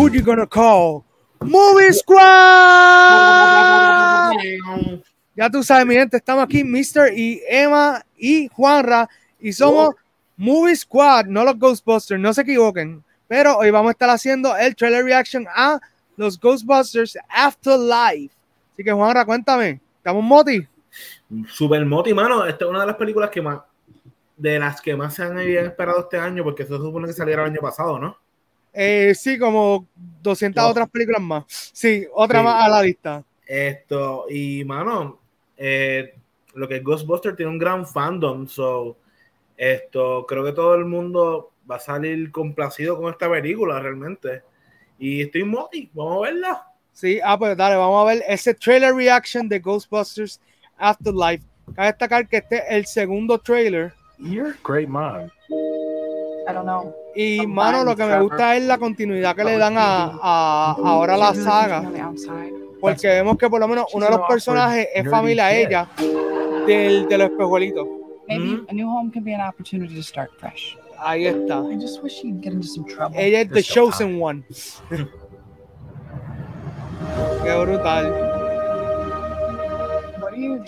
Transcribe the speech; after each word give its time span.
who 0.00 0.08
you 0.08 0.22
gonna 0.22 0.46
call? 0.46 1.04
Movie 1.42 1.92
Squad. 1.92 2.24
Ya 5.36 5.50
tú 5.50 5.62
sabes, 5.62 5.86
mi 5.86 5.94
gente, 5.94 6.16
estamos 6.16 6.44
aquí, 6.44 6.64
Mr. 6.64 7.12
y 7.14 7.42
Emma 7.46 8.02
y 8.16 8.48
Juanra, 8.48 9.08
y 9.38 9.52
somos 9.52 9.94
Movie 10.38 10.74
Squad, 10.74 11.26
no 11.26 11.44
los 11.44 11.58
Ghostbusters, 11.58 12.18
no 12.18 12.32
se 12.32 12.40
equivoquen. 12.42 13.04
Pero 13.28 13.58
hoy 13.58 13.70
vamos 13.70 13.90
a 13.90 13.92
estar 13.92 14.08
haciendo 14.08 14.56
el 14.56 14.74
trailer 14.74 15.04
reaction 15.04 15.46
a 15.54 15.78
los 16.16 16.40
Ghostbusters 16.40 17.18
Afterlife. 17.28 18.34
Así 18.72 18.82
que, 18.82 18.92
Juanra, 18.92 19.26
cuéntame, 19.26 19.82
¿estamos 19.98 20.24
moti? 20.24 20.66
Super 21.46 21.84
moti, 21.84 22.14
mano. 22.14 22.46
Esta 22.46 22.64
es 22.64 22.70
una 22.70 22.80
de 22.80 22.86
las 22.86 22.96
películas 22.96 23.28
que 23.28 23.42
más, 23.42 23.60
de 24.36 24.58
las 24.58 24.80
que 24.80 24.96
más 24.96 25.14
se 25.14 25.24
han 25.24 25.38
esperado 25.38 26.00
este 26.00 26.16
año, 26.18 26.42
porque 26.42 26.62
eso 26.62 26.78
se 26.78 26.82
supone 26.82 27.06
que 27.06 27.12
saliera 27.12 27.42
el 27.42 27.50
año 27.50 27.60
pasado, 27.60 27.98
¿no? 27.98 28.16
Eh, 28.72 29.14
sí, 29.14 29.38
como 29.38 29.86
200 30.22 30.62
otras 30.64 30.88
películas 30.90 31.20
más. 31.20 31.44
Sí, 31.48 32.06
otra 32.12 32.42
más 32.42 32.64
a 32.64 32.68
la 32.68 32.82
lista. 32.82 33.24
Esto, 33.46 34.26
y 34.30 34.64
mano, 34.64 35.18
eh, 35.56 36.14
lo 36.54 36.68
que 36.68 36.76
es 36.76 36.84
Ghostbuster 36.84 37.34
tiene 37.34 37.50
un 37.50 37.58
gran 37.58 37.86
fandom, 37.86 38.46
so 38.46 38.96
esto, 39.56 40.24
creo 40.26 40.44
que 40.44 40.52
todo 40.52 40.74
el 40.74 40.84
mundo 40.84 41.52
va 41.70 41.76
a 41.76 41.80
salir 41.80 42.30
complacido 42.30 42.96
con 42.96 43.12
esta 43.12 43.30
película 43.30 43.80
realmente. 43.80 44.42
Y 44.98 45.22
estoy 45.22 45.44
moti, 45.44 45.90
vamos 45.92 46.18
a 46.18 46.30
verla. 46.30 46.66
Sí, 46.92 47.20
ah, 47.22 47.38
pues 47.38 47.56
dale, 47.56 47.76
vamos 47.76 48.02
a 48.02 48.12
ver 48.12 48.24
ese 48.26 48.54
trailer 48.54 48.94
reaction 48.94 49.48
de 49.48 49.58
Ghostbusters 49.58 50.40
Afterlife. 50.76 51.44
Cabe 51.74 51.88
destacar 51.88 52.28
que 52.28 52.38
este 52.38 52.56
es 52.56 52.64
el 52.68 52.86
segundo 52.86 53.38
trailer. 53.38 53.92
You're 54.18 54.50
a 54.50 54.56
great 54.62 54.88
mom. 54.88 55.30
I 56.50 56.54
don't 56.54 56.64
know. 56.64 56.94
Y 57.14 57.46
mano, 57.46 57.84
lo 57.84 57.94
que 57.96 58.04
me 58.04 58.20
gusta 58.20 58.56
es 58.56 58.64
la 58.64 58.78
continuidad 58.78 59.36
que 59.36 59.44
le 59.44 59.58
dan 59.58 59.76
a, 59.76 60.18
a 60.22 60.72
ahora 60.72 61.16
la 61.16 61.34
saga. 61.34 61.90
Porque 62.80 63.08
vemos 63.08 63.36
que 63.36 63.48
por 63.48 63.60
lo 63.60 63.68
menos 63.68 63.86
uno 63.92 64.06
de 64.06 64.12
los 64.12 64.20
personajes 64.26 64.88
es 64.94 65.08
familia 65.08 65.46
a 65.46 65.54
ella 65.54 65.88
del, 66.66 67.08
de 67.08 67.18
los 67.18 67.30
espejuelitos. 67.30 67.86
Maybe 68.28 68.64
a 68.68 68.72
new 68.72 68.88
home 68.88 69.10
can 69.10 69.24
be 69.24 69.34
an 69.34 69.40
opportunity 69.40 69.94
to 69.94 70.02
start 70.02 70.30
fresh. 70.38 70.76
Ahí 70.98 71.26
está. 71.26 71.62
I 71.68 71.76
just 71.80 72.02
wish 72.02 72.20
she'd 72.20 72.40
get 72.42 72.52
into 72.52 72.68
some 72.68 72.86
trouble. 72.86 73.18
Ella 73.18 73.40
es 73.40 73.50
The 73.50 73.62
Chosen 73.62 74.20
One. 74.22 74.44
Qué 77.42 77.54
brutal. 77.56 78.39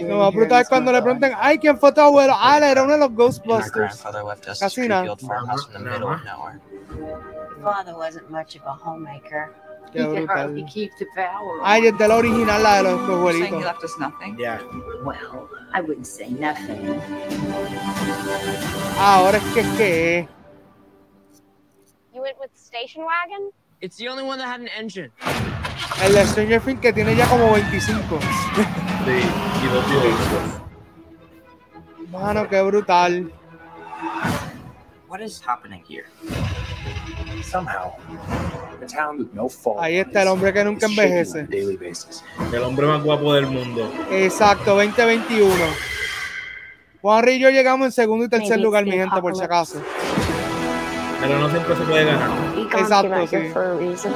Lo 0.00 0.18
más 0.18 0.32
brutal 0.32 0.62
es 0.62 0.68
cuando 0.68 0.92
le 0.92 1.02
preguntan, 1.02 1.32
ay, 1.38 1.58
¿quién 1.58 1.78
fue 1.78 1.92
tu 1.92 2.00
abuelo? 2.00 2.34
Ah, 2.36 2.58
era 2.58 2.82
uno 2.82 2.92
de 2.92 2.98
los 2.98 3.12
Ghostbusters. 3.14 4.02
Casi 4.58 4.88
nada. 4.88 5.16
Father 7.62 7.94
wasn't 7.94 8.30
much 8.30 8.56
of 8.56 8.62
a 8.66 8.72
homemaker. 8.72 9.52
Qué 9.92 10.02
brutal. 10.02 10.64
Ay, 11.62 11.86
es 11.86 11.98
de 11.98 12.08
la 12.08 12.16
original, 12.16 12.62
la 12.62 12.76
de 12.76 12.82
los 12.84 13.00
espejuelitos. 13.00 13.62
left 13.62 13.84
us 13.84 13.98
nothing. 13.98 14.38
Yeah. 14.38 14.60
Well, 15.04 15.48
I 15.74 15.80
wouldn't 15.80 16.06
say 16.06 16.30
nothing. 16.30 17.00
Ahora 18.98 19.38
es 19.38 19.44
que 19.52 19.60
es 19.60 19.68
que 19.76 20.28
You 22.12 22.22
went 22.22 22.38
with 22.40 22.50
station 22.54 23.04
wagon? 23.04 23.50
It's 23.80 23.96
the 23.96 24.08
only 24.08 24.24
one 24.24 24.38
that 24.38 24.46
had 24.46 24.60
an 24.60 24.68
engine. 24.68 25.10
El 26.04 26.14
de 26.14 26.26
Stranger 26.26 26.60
Things 26.60 26.80
que 26.80 26.92
tiene 26.92 27.14
ya 27.16 27.26
como 27.26 27.52
25. 27.52 28.18
Sí, 28.20 29.10
y 29.64 29.68
dos 29.68 29.90
videos. 29.90 30.60
Mano, 32.10 32.48
qué 32.48 32.62
brutal. 32.62 33.32
What 35.08 35.20
is 35.20 35.42
happening 35.46 35.82
here? 35.88 36.06
Somehow, 37.42 37.92
a 38.80 38.86
town 38.86 39.18
with 39.18 39.32
no 39.32 39.48
fault. 39.48 39.78
Ahí 39.80 39.96
está 39.98 40.22
el 40.22 40.28
hombre 40.28 40.52
que 40.52 40.64
nunca 40.64 40.86
envejece. 40.86 41.48
El 41.50 42.62
hombre 42.62 42.86
más 42.86 43.02
guapo 43.02 43.34
del 43.34 43.46
mundo. 43.46 43.92
Exacto, 44.10 44.76
2021. 44.76 45.54
Juan 47.00 47.28
y 47.28 47.38
yo 47.38 47.50
llegamos 47.50 47.86
en 47.86 47.92
segundo 47.92 48.26
y 48.26 48.28
tercer 48.28 48.50
Maybe 48.50 48.62
lugar, 48.62 48.84
mi 48.84 48.90
the 48.92 48.98
gente, 48.98 49.20
por 49.20 49.34
si 49.34 49.42
acaso. 49.42 49.82
Pero 51.20 51.38
no 51.38 51.50
siempre 51.50 51.76
se 51.76 51.82
puede 51.82 52.04
ganar. 52.04 52.30
Exacto, 52.78 53.26
sí. 53.26 54.08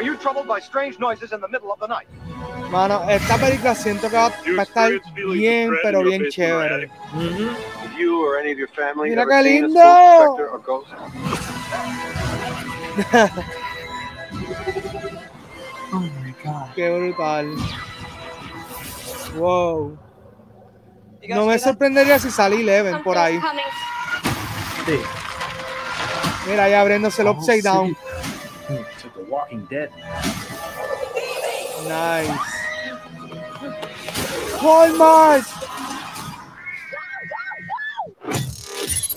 Are 0.00 0.02
you 0.02 0.16
troubled 0.16 0.48
by 0.48 0.60
strange 0.60 0.98
noises 0.98 1.30
in 1.32 1.42
the 1.42 1.48
middle 1.48 1.70
of 1.70 1.78
the 1.78 1.86
night? 1.86 2.08
Mano, 2.70 3.04
esta 3.06 3.36
película 3.36 3.74
siento 3.74 4.08
que 4.08 4.16
va, 4.16 4.30
va 4.30 4.60
a 4.60 4.62
estar 4.62 4.90
bien, 5.30 5.70
pero 5.82 6.02
bien 6.02 6.24
chévere. 6.30 6.90
Ujú. 7.12 7.50
Have 7.82 8.00
you 8.00 8.24
or 8.24 8.38
any 8.38 8.50
of 8.50 8.58
your 8.58 8.68
family 8.68 9.10
Mira 9.10 9.26
qué 9.26 9.42
lindo. 9.42 9.78
Oh 15.92 15.98
my 15.98 16.34
god. 16.42 16.74
Qué 16.74 16.88
brutal. 16.88 17.56
Wow. 19.36 19.98
No 21.28 21.44
me 21.46 21.58
sorprendería 21.58 22.18
si 22.18 22.30
sale 22.30 22.56
Eleven 22.60 23.02
por 23.02 23.18
ahí. 23.18 23.38
Sí. 24.86 24.98
Mira, 26.48 26.64
ahí 26.64 26.72
abriéndose 26.74 27.20
el 27.20 27.28
whole 27.28 27.38
upside 27.38 27.62
down. 27.62 27.94
Walking 29.50 29.66
Dead. 29.68 29.90
Nice. 31.88 32.30
Walmart. 34.62 35.44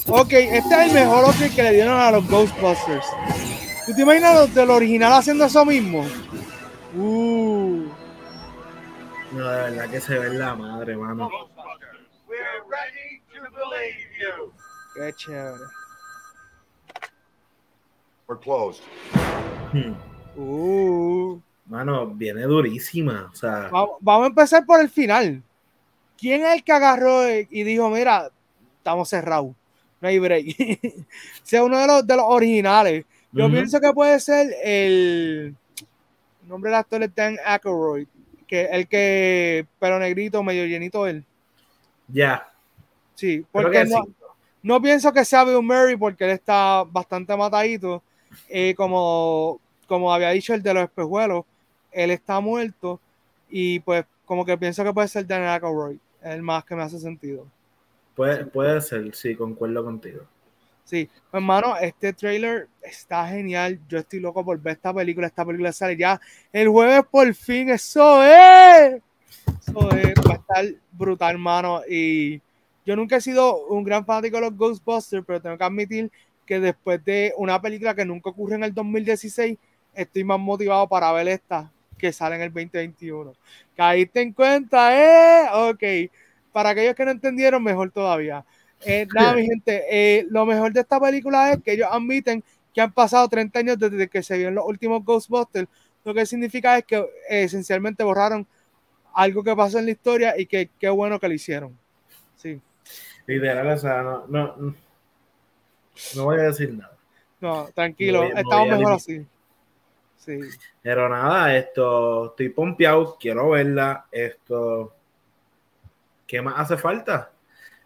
Ok, 0.08 0.34
este 0.34 0.58
es 0.58 0.88
el 0.88 0.94
mejor 0.94 1.26
upgrade 1.30 1.56
que 1.56 1.64
le 1.64 1.72
dieron 1.74 2.00
a 2.00 2.12
los 2.12 2.28
Ghostbusters. 2.28 3.06
¿Tú 3.86 3.94
te 3.94 4.02
imaginas 4.02 4.36
los 4.36 4.54
del 4.54 4.70
original 4.70 5.14
haciendo 5.14 5.46
eso 5.46 5.66
mismo? 5.66 6.06
Uh, 6.96 7.88
No, 9.32 9.50
de 9.50 9.72
verdad 9.72 9.90
que 9.90 10.00
se 10.02 10.18
ve 10.20 10.28
en 10.28 10.40
la 10.40 10.56
madre, 10.56 10.96
mano. 10.96 11.30
We're 12.28 12.64
ready 12.70 13.22
to 13.34 13.42
believe 13.52 14.08
you. 14.20 14.54
qué 14.96 15.14
chévere. 15.16 15.66
We're 18.28 18.38
closed. 18.38 18.82
Hmm. 19.72 19.94
Uh. 20.36 21.40
Mano, 21.68 22.08
viene 22.08 22.42
durísima. 22.44 23.30
O 23.32 23.36
sea, 23.36 23.70
Va- 23.70 23.88
Vamos 24.00 24.24
a 24.26 24.28
empezar 24.28 24.66
por 24.66 24.80
el 24.82 24.90
final. 24.90 25.42
¿Quién 26.18 26.42
es 26.46 26.56
el 26.56 26.64
que 26.64 26.72
agarró 26.72 27.30
y 27.30 27.64
dijo, 27.64 27.90
mira, 27.90 28.30
estamos 28.78 29.10
cerrados? 29.10 29.54
No 30.02 30.08
hay 30.08 30.20
break. 30.20 30.56
sea 31.44 31.64
uno 31.64 31.78
de 31.80 31.88
los, 31.88 32.06
de 32.08 32.16
los 32.16 32.26
originales. 32.28 33.06
Yo 33.32 33.50
pienso 33.50 33.80
que 33.80 33.92
puede 33.94 34.20
ser 34.20 34.54
el, 34.64 35.56
el 36.44 36.48
nombre 36.48 36.70
del 36.70 36.80
actor 36.80 37.02
es 37.02 37.16
Dan 37.16 37.38
Aykroyd, 37.44 38.06
que 38.46 38.66
el 38.66 38.88
que, 38.88 39.66
pero 39.80 39.98
negrito, 39.98 40.44
medio 40.44 40.66
llenito 40.66 41.08
él. 41.08 41.24
ya. 42.08 42.48
Sí, 43.16 43.46
porque 43.52 43.72
que 43.72 43.86
no, 43.86 44.04
sí. 44.04 44.14
no 44.64 44.82
pienso 44.82 45.14
que 45.14 45.24
sea 45.24 45.44
Bill 45.44 45.62
Murray 45.62 45.96
porque 45.96 46.26
él 46.26 46.32
está 46.32 46.84
bastante 46.84 47.36
matadito. 47.38 48.04
Eh, 48.50 48.74
como, 48.76 49.60
como 49.94 50.12
había 50.12 50.32
dicho 50.32 50.56
el 50.56 50.64
de 50.64 50.74
los 50.74 50.86
espejuelos, 50.86 51.46
él 51.92 52.10
está 52.10 52.40
muerto 52.40 53.00
y 53.48 53.80
pues 53.82 54.04
como 54.26 54.44
que 54.44 54.58
pienso 54.58 54.84
que 54.84 54.92
puede 54.92 55.08
ser 55.08 55.28
Dan 55.28 55.44
Aykroyd, 55.44 56.00
el 56.24 56.42
más 56.42 56.66
que 56.66 56.76
me 56.76 56.82
hace 56.82 56.98
sentido. 56.98 57.46
Puede, 58.16 58.44
puede 58.44 58.82
ser, 58.82 59.14
sí, 59.14 59.36
concuerdo 59.36 59.84
contigo. 59.84 60.24
Sí, 60.84 61.08
pues, 61.30 61.42
hermano, 61.44 61.78
este 61.78 62.12
trailer 62.12 62.70
está 62.82 63.28
genial. 63.28 63.80
Yo 63.88 64.00
estoy 64.00 64.20
loco 64.20 64.44
por 64.44 64.60
ver 64.60 64.74
esta 64.74 64.92
película. 64.92 65.28
Esta 65.28 65.46
película 65.46 65.72
sale 65.72 65.96
ya 65.96 66.20
el 66.52 66.70
jueves 66.70 67.04
por 67.12 67.32
fin. 67.36 67.70
Eso 67.70 68.24
es. 68.24 69.00
Eso 69.60 69.92
es. 69.92 70.14
Va 70.28 70.32
a 70.32 70.38
estar 70.38 70.66
brutal, 70.92 71.34
hermano. 71.34 71.82
Y 71.88 72.42
yo 72.84 72.96
nunca 72.96 73.18
he 73.18 73.22
sido 73.22 73.68
un 73.68 73.84
gran 73.84 74.04
fanático 74.08 74.38
de 74.38 74.42
los 74.42 74.58
Ghostbusters, 74.58 75.24
pero 75.24 75.40
tengo 75.40 75.56
que 75.56 75.64
admitir 75.64 76.12
que 76.48 76.60
después 76.60 77.04
de 77.06 77.34
una 77.38 77.62
película 77.62 77.96
que 77.96 78.06
nunca 78.06 78.30
ocurre 78.30 78.56
en 78.56 78.64
el 78.64 78.74
2016, 78.74 79.58
estoy 79.94 80.24
más 80.24 80.40
motivado 80.40 80.88
para 80.88 81.12
ver 81.12 81.28
esta 81.28 81.72
que 81.98 82.12
sale 82.12 82.36
en 82.36 82.42
el 82.42 82.50
2021. 82.54 83.34
Caíste 83.76 84.22
en 84.22 84.34
cuenta, 84.34 84.94
¿eh? 84.94 85.48
Ok. 85.54 86.12
Para 86.52 86.70
aquellos 86.70 86.96
que 86.96 87.06
no 87.06 87.12
entendieron, 87.12 87.64
mejor 87.64 87.92
todavía. 87.92 88.46
Eh, 88.82 89.08
nada, 89.14 89.34
mi 89.34 89.46
gente, 89.46 89.84
eh, 89.90 90.26
lo 90.30 90.46
mejor 90.46 90.74
de 90.74 90.82
esta 90.82 91.00
película 91.00 91.54
es 91.54 91.64
que 91.64 91.74
ellos 91.74 91.88
admiten 91.90 92.44
que 92.74 92.82
han 92.82 92.92
pasado 92.92 93.28
30 93.30 93.60
años 93.60 93.80
desde 93.80 94.08
que 94.10 94.22
se 94.22 94.36
vieron 94.36 94.56
los 94.56 94.66
últimos 94.66 95.06
Ghostbusters, 95.06 95.70
lo 96.04 96.14
que 96.14 96.26
significa 96.26 96.78
es 96.78 96.84
que 96.84 96.98
eh, 96.98 97.44
esencialmente 97.44 98.04
borraron 98.04 98.46
algo 99.14 99.44
que 99.44 99.56
pasó 99.56 99.80
en 99.80 99.86
la 99.86 99.92
historia 99.92 100.38
y 100.38 100.46
que 100.46 100.70
qué 100.80 100.90
bueno 100.90 101.20
que 101.20 101.28
lo 101.28 101.34
hicieron. 101.34 101.78
Sí, 102.36 102.60
Literal, 103.26 103.68
o 103.68 103.78
sea, 103.78 104.02
no, 104.02 104.28
no, 104.28 104.76
no 106.16 106.24
voy 106.26 106.40
a 106.40 106.44
decir 106.44 106.74
nada. 106.74 106.98
no, 107.40 107.70
tranquilo, 107.74 108.24
estamos 108.24 108.68
mejor 108.68 108.94
así. 108.94 109.26
Sí, 110.24 110.40
Pero 110.82 111.10
nada, 111.10 111.56
esto, 111.58 112.28
estoy 112.28 112.50
pompeado, 112.50 113.18
quiero 113.20 113.50
verla. 113.50 114.06
Esto, 114.12 114.94
¿qué 116.26 116.42
más 116.42 116.56
hace 116.60 116.78
falta? 116.78 117.32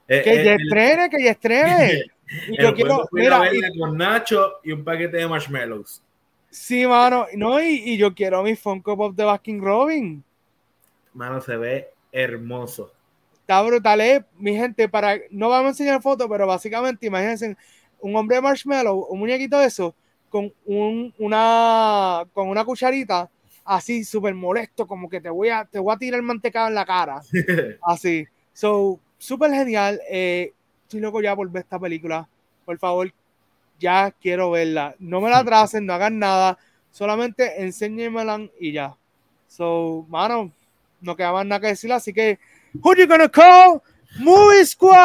Eh, 0.07 0.21
que 0.23 0.41
eh, 0.41 0.45
ya 0.45 0.53
el- 0.53 0.61
estrene, 0.61 1.09
que 1.09 1.23
ya 1.23 1.31
estrene. 1.31 2.03
Y 2.49 2.57
el 2.59 2.61
yo 2.65 2.73
quiero, 2.75 3.07
mira, 3.13 3.41
y- 3.53 3.79
con 3.79 3.97
Nacho 3.97 4.59
y 4.61 4.73
un 4.73 4.83
paquete 4.83 5.15
de 5.15 5.27
marshmallows. 5.29 6.03
Sí, 6.49 6.85
mano. 6.85 7.25
No, 7.35 7.61
y, 7.61 7.81
y 7.85 7.97
yo 7.97 8.13
quiero 8.13 8.43
mi 8.43 8.53
Funko 8.57 8.97
Pop 8.97 9.15
de 9.15 9.23
Baskin 9.23 9.61
Robin. 9.61 10.21
Mano, 11.13 11.39
se 11.39 11.55
ve 11.55 11.89
hermoso. 12.11 12.91
Está 13.33 13.61
brutal, 13.61 14.01
¿eh? 14.01 14.25
Mi 14.37 14.53
gente, 14.57 14.89
para. 14.89 15.17
No 15.29 15.47
vamos 15.47 15.67
a 15.67 15.69
enseñar 15.69 16.01
fotos, 16.01 16.27
pero 16.29 16.45
básicamente, 16.45 17.07
imagínense 17.07 17.55
un 18.01 18.13
hombre 18.17 18.35
de 18.35 18.41
marshmallow, 18.41 19.07
un 19.09 19.19
muñequito 19.19 19.57
de 19.59 19.67
eso, 19.67 19.95
con 20.29 20.53
un, 20.65 21.13
una, 21.17 22.23
con 22.33 22.49
una 22.49 22.65
cucharita, 22.65 23.29
así 23.65 24.03
súper 24.03 24.33
molesto, 24.33 24.87
como 24.87 25.09
que 25.09 25.21
te 25.21 25.29
voy 25.29 25.49
a, 25.49 25.65
te 25.65 25.79
voy 25.79 25.93
a 25.93 25.97
tirar 25.97 26.21
mantecado 26.21 26.67
en 26.67 26.75
la 26.75 26.85
cara. 26.85 27.21
Así. 27.83 28.25
So, 28.53 28.99
súper 29.17 29.51
genial. 29.51 30.01
Eh, 30.09 30.53
estoy 30.83 30.99
loco 30.99 31.21
ya 31.21 31.35
por 31.35 31.49
ver 31.49 31.63
esta 31.63 31.79
película. 31.79 32.27
Por 32.65 32.77
favor, 32.77 33.11
ya 33.79 34.11
quiero 34.11 34.51
verla. 34.51 34.95
No 34.99 35.21
me 35.21 35.29
la 35.29 35.39
atrasen, 35.39 35.85
no 35.85 35.93
hagan 35.93 36.19
nada. 36.19 36.57
Solamente 36.91 37.61
enséñenmela 37.61 38.49
y 38.59 38.71
ya. 38.71 38.95
So, 39.47 40.05
mano, 40.09 40.51
no 41.01 41.15
queda 41.15 41.31
más 41.31 41.45
nada 41.45 41.61
que 41.61 41.67
decir. 41.67 41.91
Así 41.93 42.13
que, 42.13 42.39
who 42.81 42.95
you 42.95 43.07
gonna 43.07 43.29
call? 43.29 43.81
Movie 44.19 44.65
Squad. 44.65 44.97